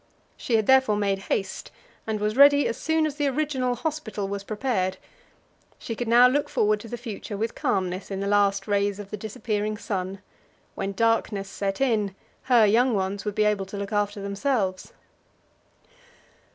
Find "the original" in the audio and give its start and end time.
3.17-3.75